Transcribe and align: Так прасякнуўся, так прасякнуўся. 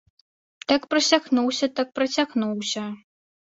Так 0.71 0.87
прасякнуўся, 0.93 1.69
так 1.81 1.93
прасякнуўся. 1.99 2.83